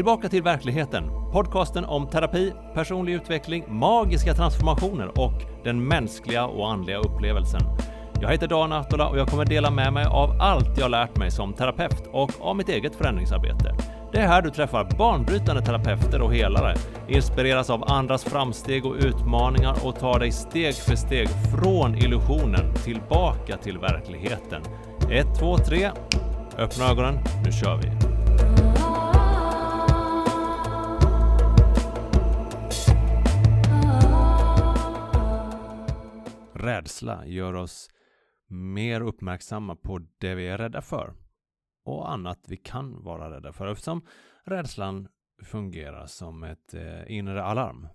Tillbaka 0.00 0.28
till 0.28 0.42
verkligheten. 0.42 1.04
Podcasten 1.32 1.84
om 1.84 2.06
terapi, 2.06 2.52
personlig 2.74 3.14
utveckling, 3.14 3.64
magiska 3.68 4.34
transformationer 4.34 5.20
och 5.20 5.32
den 5.64 5.88
mänskliga 5.88 6.46
och 6.46 6.72
andliga 6.72 6.98
upplevelsen. 6.98 7.60
Jag 8.20 8.30
heter 8.30 8.48
Dan 8.48 8.72
Ahtola 8.72 9.08
och 9.08 9.18
jag 9.18 9.28
kommer 9.28 9.44
dela 9.44 9.70
med 9.70 9.92
mig 9.92 10.04
av 10.04 10.36
allt 10.40 10.78
jag 10.78 10.90
lärt 10.90 11.16
mig 11.16 11.30
som 11.30 11.52
terapeut 11.52 12.08
och 12.12 12.30
av 12.40 12.56
mitt 12.56 12.68
eget 12.68 12.94
förändringsarbete. 12.94 13.74
Det 14.12 14.18
är 14.18 14.26
här 14.26 14.42
du 14.42 14.50
träffar 14.50 14.88
banbrytande 14.98 15.62
terapeuter 15.62 16.20
och 16.22 16.34
helare, 16.34 16.74
inspireras 17.08 17.70
av 17.70 17.84
andras 17.90 18.24
framsteg 18.24 18.86
och 18.86 18.94
utmaningar 18.94 19.76
och 19.84 19.98
tar 19.98 20.18
dig 20.18 20.32
steg 20.32 20.74
för 20.74 20.96
steg 20.96 21.28
från 21.28 21.94
illusionen 21.94 22.74
tillbaka 22.74 23.56
till 23.56 23.78
verkligheten. 23.78 24.62
1, 25.10 25.26
2, 25.38 25.58
3. 25.58 25.90
Öppna 26.58 26.84
ögonen, 26.90 27.18
nu 27.44 27.52
kör 27.52 27.76
vi! 27.76 28.09
Rädsla 36.60 37.26
gör 37.26 37.54
oss 37.54 37.90
mer 38.48 39.00
uppmärksamma 39.00 39.76
på 39.76 39.98
det 40.18 40.34
vi 40.34 40.48
är 40.48 40.58
rädda 40.58 40.82
för 40.82 41.14
och 41.84 42.12
annat 42.12 42.44
vi 42.48 42.56
kan 42.56 43.02
vara 43.02 43.36
rädda 43.36 43.52
för 43.52 43.66
eftersom 43.66 44.06
rädslan 44.44 45.08
fungerar 45.42 46.06
som 46.06 46.42
ett 46.42 46.74
eh, 46.74 47.12
inre 47.12 47.42
alarm. 47.42 47.88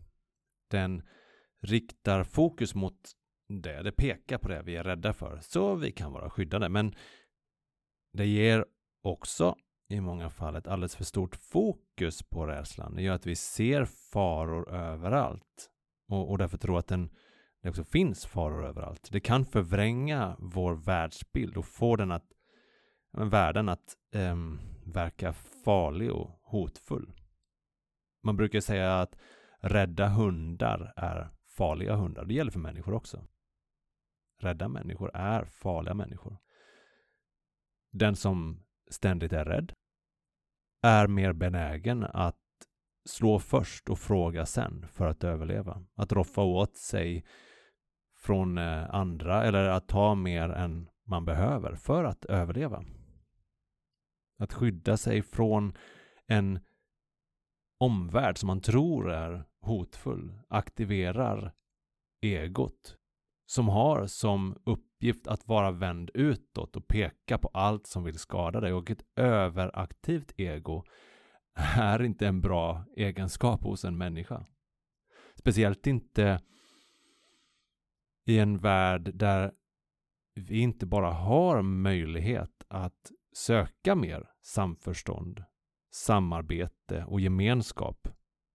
Den 0.72 1.04
riktar 1.62 2.24
fokus 2.24 2.76
mot 2.76 3.12
det, 3.48 3.82
det 3.82 3.92
pekar 3.92 4.38
på 4.38 4.48
det 4.48 4.62
vi 4.62 4.76
är 4.76 4.84
rädda 4.84 5.14
för 5.14 5.40
så 5.42 5.76
vi 5.76 5.92
kan 5.92 6.12
vara 6.12 6.30
skyddade 6.30 6.70
men 6.70 6.96
det 8.14 8.26
ger 8.26 8.66
också 9.04 9.56
i 9.90 10.02
många 10.02 10.30
fall 10.30 10.56
ett 10.56 10.68
alldeles 10.68 10.96
för 10.96 11.04
stort 11.04 11.36
fokus 11.36 12.24
på 12.24 12.46
rädslan. 12.48 12.96
Det 12.96 13.02
gör 13.02 13.16
att 13.16 13.26
vi 13.26 13.36
ser 13.36 13.86
faror 13.86 14.74
överallt 14.74 15.70
och, 16.08 16.32
och 16.32 16.38
därför 16.38 16.58
tror 16.58 16.80
att 16.80 16.88
den 16.88 17.10
det 17.66 17.70
också 17.70 17.84
finns 17.84 18.26
faror 18.26 18.66
överallt. 18.66 19.10
Det 19.12 19.20
kan 19.20 19.46
förvränga 19.46 20.36
vår 20.40 20.76
världsbild 20.76 21.58
och 21.58 21.66
få 21.66 21.96
den 21.96 22.12
att, 22.12 22.32
världen 23.12 23.70
att 23.70 23.96
um, 24.16 24.60
verka 24.86 25.34
farlig 25.34 26.12
och 26.12 26.40
hotfull. 26.44 27.14
Man 28.24 28.38
brukar 28.38 28.60
säga 28.60 29.00
att 29.00 29.18
rädda 29.60 30.08
hundar 30.08 30.94
är 30.96 31.30
farliga 31.58 31.96
hundar. 31.96 32.26
Det 32.26 32.34
gäller 32.34 32.52
för 32.52 32.60
människor 32.60 32.94
också. 32.94 33.28
Rädda 34.40 34.68
människor 34.68 35.12
är 35.16 35.46
farliga 35.46 35.94
människor. 35.94 36.38
Den 37.92 38.16
som 38.16 38.66
ständigt 38.90 39.34
är 39.34 39.46
rädd 39.46 39.74
är 40.82 41.08
mer 41.08 41.34
benägen 41.34 42.04
att 42.04 42.36
slå 43.06 43.40
först 43.40 43.90
och 43.90 44.00
fråga 44.00 44.46
sen 44.46 44.88
för 44.88 45.08
att 45.08 45.24
överleva. 45.24 45.86
Att 45.96 46.12
roffa 46.12 46.42
åt 46.42 46.78
sig 46.78 47.26
från 48.26 48.58
eh, 48.58 48.96
andra 48.96 49.44
eller 49.44 49.70
att 49.70 49.88
ta 49.88 50.16
mer 50.16 50.50
än 50.50 50.90
man 51.08 51.26
behöver 51.26 51.76
för 51.76 52.04
att 52.04 52.26
överleva. 52.26 52.84
Att 54.40 54.54
skydda 54.54 54.98
sig 54.98 55.22
från 55.22 55.78
en 56.28 56.60
omvärld 57.80 58.38
som 58.38 58.48
man 58.48 58.62
tror 58.62 59.12
är 59.12 59.44
hotfull 59.62 60.34
aktiverar 60.50 61.54
egot 62.22 62.98
som 63.46 63.70
har 63.70 64.08
som 64.08 64.58
uppgift 64.66 65.28
att 65.28 65.48
vara 65.48 65.72
vänd 65.72 66.12
utåt 66.14 66.76
och 66.76 66.88
peka 66.88 67.38
på 67.38 67.50
allt 67.54 67.88
som 67.88 68.04
vill 68.04 68.20
skada 68.20 68.60
dig 68.60 68.74
och 68.74 68.92
ett 68.92 69.06
överaktivt 69.16 70.34
ego 70.38 70.84
är 71.78 72.04
inte 72.04 72.28
en 72.28 72.42
bra 72.42 72.86
egenskap 72.96 73.64
hos 73.64 73.86
en 73.86 73.98
människa. 73.98 74.46
Speciellt 75.36 75.88
inte 75.88 76.40
i 78.26 78.40
en 78.40 78.58
värld 78.58 79.12
där 79.14 79.52
vi 80.36 80.60
inte 80.60 80.86
bara 80.86 81.12
har 81.12 81.62
möjlighet 81.62 82.64
att 82.68 83.12
söka 83.34 83.96
mer 83.96 84.32
samförstånd, 84.42 85.44
samarbete 85.92 87.04
och 87.04 87.20
gemenskap. 87.20 88.08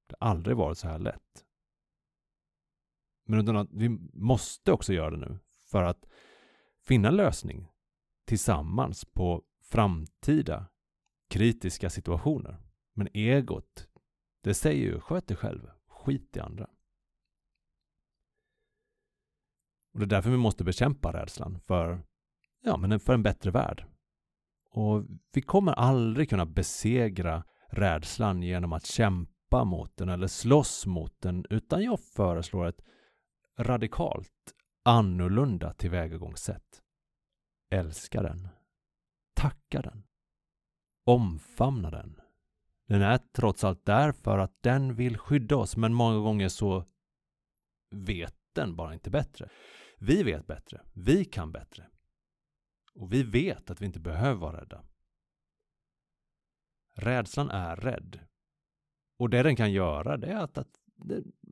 Det 0.07 0.17
har 0.21 0.31
aldrig 0.31 0.57
varit 0.57 0.79
så 0.79 0.89
här 0.89 0.99
lätt. 0.99 1.45
Men 3.25 3.69
vi 3.71 3.89
måste 4.13 4.73
också 4.73 4.93
göra 4.93 5.11
det 5.11 5.17
nu 5.17 5.39
för 5.71 5.83
att 5.83 6.07
finna 6.87 7.09
en 7.09 7.17
lösning 7.17 7.69
tillsammans 8.27 9.05
på 9.05 9.45
framtida 9.63 10.67
kritiska 11.29 11.91
situationer. 11.91 12.63
Men 12.95 13.09
egot, 13.15 13.89
det 14.43 14.55
säger 14.55 14.85
ju 14.85 15.01
sköt 15.01 15.27
dig 15.27 15.37
själv, 15.37 15.71
skit 15.89 16.37
i 16.37 16.41
andra. 16.41 16.71
Och 19.93 19.99
det 19.99 20.05
är 20.05 20.07
därför 20.07 20.31
vi 20.31 20.37
måste 20.37 20.65
bekämpa 20.65 21.13
rädslan 21.13 21.61
för, 21.61 22.03
ja, 22.63 22.77
men 22.77 23.01
för 23.01 23.15
en 23.15 23.23
bättre 23.23 23.51
värld. 23.51 23.87
Och 24.71 25.05
vi 25.33 25.43
kommer 25.43 25.73
aldrig 25.73 26.31
kunna 26.31 26.47
besegra 26.47 27.45
rädslan 27.69 28.43
genom 28.43 28.73
att 28.73 28.87
kämpa 28.87 29.65
mot 29.65 29.97
den 29.97 30.09
eller 30.09 30.27
slåss 30.27 30.87
mot 30.87 31.21
den, 31.21 31.45
utan 31.51 31.83
jag 31.83 32.01
föreslår 32.01 32.67
ett 32.67 32.83
radikalt 33.59 34.55
annorlunda 34.85 35.75
tillvägagångssätt. 35.75 36.83
Älska 37.71 38.23
den. 38.23 38.49
Tacka 39.35 39.83
den. 39.83 40.03
Omfamna 41.07 41.91
den. 41.91 42.21
Den 42.89 43.03
är 43.03 43.19
trots 43.19 43.65
allt 43.65 43.85
där 43.85 44.13
för 44.13 44.39
att 44.39 44.63
den 44.63 44.95
vill 44.95 45.19
skydda 45.19 45.57
oss, 45.57 45.77
men 45.77 45.95
många 45.95 46.19
gånger 46.19 46.49
så 46.49 46.85
vet 47.91 48.40
den 48.53 48.77
bara 48.77 48.95
inte 48.95 49.11
bättre. 49.11 49.49
Vi 49.99 50.23
vet 50.23 50.47
bättre. 50.47 50.81
Vi 50.93 51.25
kan 51.25 51.53
bättre. 51.53 51.91
Och 52.95 53.13
vi 53.13 53.23
vet 53.23 53.71
att 53.71 53.81
vi 53.81 53.87
inte 53.87 54.01
behöver 54.01 54.41
vara 54.41 54.61
rädda. 54.61 54.85
Rädslan 56.95 57.51
är 57.51 57.77
rädd. 57.77 58.21
Och 59.17 59.31
det 59.31 59.43
den 59.43 59.57
kan 59.57 59.73
göra 59.73 60.17
det 60.17 60.27
är 60.27 60.37
att, 60.37 60.59
att, 60.59 60.81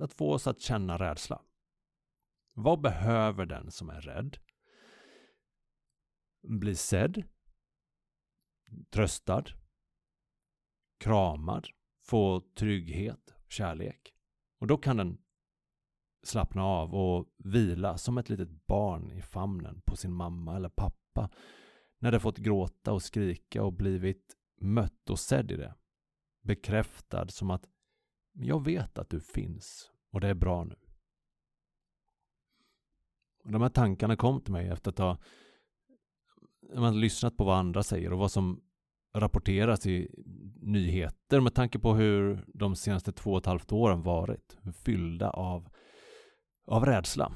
att 0.00 0.12
få 0.12 0.32
oss 0.32 0.47
att 0.47 0.60
känna 0.60 0.98
rädsla. 0.98 1.42
Vad 2.53 2.81
behöver 2.81 3.47
den 3.47 3.70
som 3.70 3.91
är 3.91 4.00
rädd? 4.00 4.38
Bli 6.42 6.76
sedd, 6.76 7.25
tröstad, 8.91 9.44
kramad, 10.98 11.69
få 12.04 12.41
trygghet, 12.41 13.34
kärlek. 13.48 14.15
Och 14.59 14.66
då 14.66 14.76
kan 14.76 14.97
den 14.97 15.19
slappna 16.28 16.65
av 16.65 16.94
och 16.94 17.27
vila 17.39 17.99
som 17.99 18.19
ett 18.19 18.28
litet 18.28 18.66
barn 18.66 19.11
i 19.11 19.22
famnen 19.22 19.81
på 19.84 19.97
sin 19.97 20.12
mamma 20.12 20.56
eller 20.56 20.69
pappa 20.69 21.31
när 21.99 22.12
det 22.12 22.21
fått 22.21 22.39
gråta 22.39 22.93
och 22.93 23.03
skrika 23.03 23.62
och 23.62 23.72
blivit 23.72 24.37
mött 24.61 25.11
och 25.11 25.19
sedd 25.19 25.50
i 25.50 25.56
det. 25.56 25.75
Bekräftad 26.43 27.28
som 27.28 27.50
att 27.50 27.69
jag 28.33 28.65
vet 28.65 28.99
att 28.99 29.11
du 29.11 29.21
finns 29.21 29.91
och 30.11 30.21
det 30.21 30.28
är 30.28 30.34
bra 30.34 30.65
nu. 30.65 30.77
De 33.45 33.62
här 33.62 33.69
tankarna 33.69 34.16
kom 34.16 34.41
till 34.41 34.53
mig 34.53 34.69
efter 34.69 34.91
att 34.91 34.99
ha 34.99 35.19
man 36.75 37.00
lyssnat 37.00 37.37
på 37.37 37.45
vad 37.45 37.59
andra 37.59 37.83
säger 37.83 38.12
och 38.12 38.19
vad 38.19 38.33
som 38.33 38.60
rapporteras 39.15 39.87
i 39.87 40.10
nyheter 40.60 41.41
med 41.41 41.55
tanke 41.55 41.78
på 41.78 41.95
hur 41.95 42.45
de 42.55 42.77
senaste 42.77 43.12
två 43.12 43.33
och 43.33 43.39
ett 43.39 43.47
halvt 43.47 43.72
åren 43.72 44.03
varit 44.03 44.56
fyllda 44.84 45.31
av 45.31 45.69
av 46.68 46.86
rädsla 46.86 47.32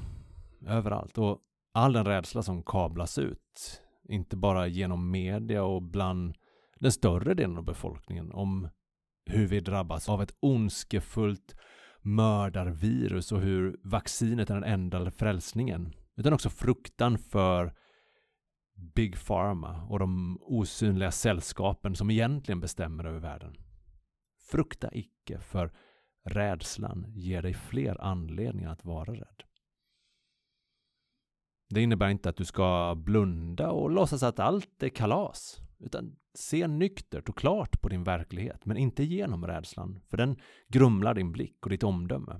överallt 0.67 1.17
och 1.17 1.39
all 1.73 1.93
den 1.93 2.05
rädsla 2.05 2.43
som 2.43 2.63
kablas 2.63 3.17
ut, 3.17 3.81
inte 4.09 4.37
bara 4.37 4.67
genom 4.67 5.11
media 5.11 5.63
och 5.63 5.81
bland 5.81 6.35
den 6.79 6.91
större 6.91 7.33
delen 7.33 7.57
av 7.57 7.63
befolkningen 7.63 8.31
om 8.31 8.69
hur 9.25 9.47
vi 9.47 9.59
drabbas 9.59 10.09
av 10.09 10.21
ett 10.21 10.35
ondskefullt 10.39 11.55
mördarvirus 12.01 13.31
och 13.31 13.41
hur 13.41 13.79
vaccinet 13.83 14.49
är 14.49 14.53
den 14.53 14.63
enda 14.63 15.11
frälsningen, 15.11 15.93
utan 16.15 16.33
också 16.33 16.49
fruktan 16.49 17.17
för 17.17 17.73
Big 18.75 19.25
Pharma 19.25 19.83
och 19.83 19.99
de 19.99 20.37
osynliga 20.41 21.11
sällskapen 21.11 21.95
som 21.95 22.11
egentligen 22.11 22.59
bestämmer 22.59 23.03
över 23.03 23.19
världen. 23.19 23.57
Frukta 24.51 24.89
icke, 24.93 25.39
för 25.39 25.71
Rädslan 26.23 27.05
ger 27.09 27.41
dig 27.41 27.53
fler 27.53 28.01
anledningar 28.01 28.71
att 28.71 28.85
vara 28.85 29.13
rädd. 29.13 29.43
Det 31.69 31.81
innebär 31.81 32.09
inte 32.09 32.29
att 32.29 32.37
du 32.37 32.45
ska 32.45 32.95
blunda 32.97 33.71
och 33.71 33.91
låtsas 33.91 34.23
att 34.23 34.39
allt 34.39 34.83
är 34.83 34.89
kalas, 34.89 35.61
utan 35.79 36.15
se 36.33 36.67
nyktert 36.67 37.29
och 37.29 37.37
klart 37.37 37.81
på 37.81 37.89
din 37.89 38.03
verklighet, 38.03 38.65
men 38.65 38.77
inte 38.77 39.03
genom 39.03 39.47
rädslan, 39.47 39.99
för 40.09 40.17
den 40.17 40.37
grumlar 40.67 41.13
din 41.13 41.31
blick 41.31 41.57
och 41.65 41.69
ditt 41.69 41.83
omdöme. 41.83 42.39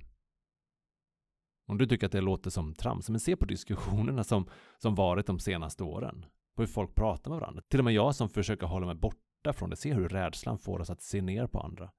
Om 1.67 1.77
du 1.77 1.85
tycker 1.85 2.05
att 2.05 2.11
det 2.11 2.21
låter 2.21 2.49
som 2.49 2.75
trams, 2.75 3.09
men 3.09 3.19
se 3.19 3.35
på 3.35 3.45
diskussionerna 3.45 4.23
som, 4.23 4.49
som 4.77 4.95
varit 4.95 5.27
de 5.27 5.39
senaste 5.39 5.83
åren. 5.83 6.25
På 6.55 6.61
hur 6.61 6.67
folk 6.67 6.95
pratar 6.95 7.31
med 7.31 7.39
varandra. 7.39 7.63
Till 7.69 7.79
och 7.79 7.85
med 7.85 7.93
jag 7.93 8.15
som 8.15 8.29
försöker 8.29 8.67
hålla 8.67 8.85
mig 8.85 8.95
borta 8.95 9.53
från 9.53 9.69
det, 9.69 9.75
se 9.75 9.93
hur 9.93 10.09
rädslan 10.09 10.57
får 10.57 10.79
oss 10.79 10.89
att 10.89 11.01
se 11.01 11.21
ner 11.21 11.47
på 11.47 11.59
andra. 11.59 11.91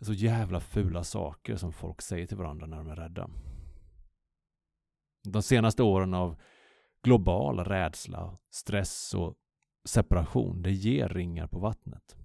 Det 0.00 0.04
är 0.04 0.06
så 0.06 0.12
jävla 0.12 0.60
fula 0.60 1.04
saker 1.04 1.56
som 1.56 1.72
folk 1.72 2.02
säger 2.02 2.26
till 2.26 2.36
varandra 2.36 2.66
när 2.66 2.76
de 2.76 2.88
är 2.88 2.96
rädda. 2.96 3.30
De 5.24 5.42
senaste 5.42 5.82
åren 5.82 6.14
av 6.14 6.40
global 7.02 7.64
rädsla, 7.64 8.38
stress 8.50 9.14
och 9.14 9.36
separation, 9.84 10.62
det 10.62 10.72
ger 10.72 11.08
ringar 11.08 11.46
på 11.46 11.58
vattnet. 11.58 12.16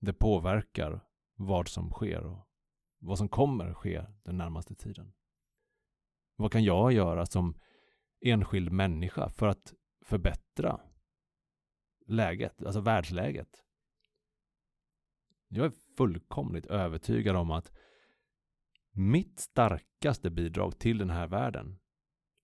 Det 0.00 0.12
påverkar 0.12 1.00
vad 1.34 1.68
som 1.68 1.90
sker 1.90 2.26
och 2.26 2.48
vad 2.98 3.18
som 3.18 3.28
kommer 3.28 3.74
ske 3.74 4.04
den 4.22 4.36
närmaste 4.36 4.74
tiden. 4.74 5.12
Vad 6.36 6.52
kan 6.52 6.64
jag 6.64 6.92
göra 6.92 7.26
som 7.26 7.60
enskild 8.20 8.72
människa 8.72 9.28
för 9.28 9.48
att 9.48 9.74
förbättra 10.04 10.80
läget, 12.06 12.62
alltså 12.62 12.80
världsläget? 12.80 13.65
Jag 15.48 15.66
är 15.66 15.72
fullkomligt 15.96 16.66
övertygad 16.66 17.36
om 17.36 17.50
att 17.50 17.72
mitt 18.92 19.40
starkaste 19.40 20.30
bidrag 20.30 20.78
till 20.78 20.98
den 20.98 21.10
här 21.10 21.26
världen 21.26 21.78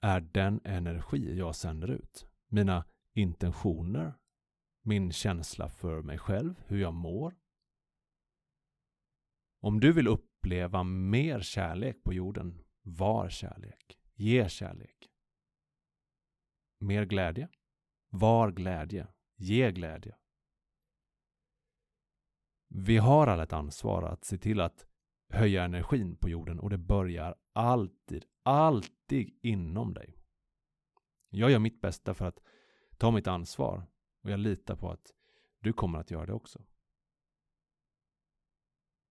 är 0.00 0.20
den 0.20 0.60
energi 0.64 1.38
jag 1.38 1.56
sänder 1.56 1.90
ut. 1.90 2.26
Mina 2.48 2.84
intentioner, 3.14 4.14
min 4.82 5.12
känsla 5.12 5.68
för 5.68 6.02
mig 6.02 6.18
själv, 6.18 6.62
hur 6.66 6.78
jag 6.78 6.94
mår. 6.94 7.34
Om 9.60 9.80
du 9.80 9.92
vill 9.92 10.08
uppleva 10.08 10.82
mer 10.82 11.40
kärlek 11.40 12.02
på 12.02 12.12
jorden, 12.12 12.64
var 12.82 13.28
kärlek. 13.28 13.98
Ge 14.14 14.48
kärlek. 14.48 15.08
Mer 16.80 17.04
glädje. 17.04 17.48
Var 18.08 18.50
glädje. 18.50 19.06
Ge 19.36 19.72
glädje. 19.72 20.16
Vi 22.74 22.96
har 22.96 23.26
alla 23.26 23.42
ett 23.42 23.52
ansvar 23.52 24.02
att 24.02 24.24
se 24.24 24.38
till 24.38 24.60
att 24.60 24.86
höja 25.28 25.64
energin 25.64 26.16
på 26.16 26.28
jorden 26.28 26.60
och 26.60 26.70
det 26.70 26.78
börjar 26.78 27.34
alltid, 27.52 28.24
alltid 28.42 29.38
inom 29.42 29.94
dig. 29.94 30.18
Jag 31.28 31.50
gör 31.50 31.58
mitt 31.58 31.80
bästa 31.80 32.14
för 32.14 32.24
att 32.24 32.38
ta 32.96 33.10
mitt 33.10 33.26
ansvar 33.26 33.86
och 34.22 34.30
jag 34.30 34.40
litar 34.40 34.76
på 34.76 34.90
att 34.90 35.12
du 35.60 35.72
kommer 35.72 35.98
att 35.98 36.10
göra 36.10 36.26
det 36.26 36.32
också. 36.32 36.64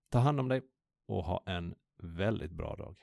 Ta 0.09 0.19
hand 0.19 0.39
om 0.39 0.47
dig 0.47 0.61
och 1.07 1.23
ha 1.23 1.43
en 1.45 1.75
väldigt 1.97 2.51
bra 2.51 2.75
dag. 2.75 2.95